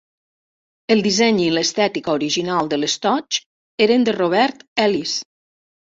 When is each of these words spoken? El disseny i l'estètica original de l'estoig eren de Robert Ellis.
El 0.93 1.01
disseny 1.07 1.41
i 1.43 1.49
l'estètica 1.57 2.15
original 2.19 2.71
de 2.73 2.79
l'estoig 2.81 3.41
eren 3.87 4.09
de 4.09 4.17
Robert 4.19 4.65
Ellis. 4.87 5.15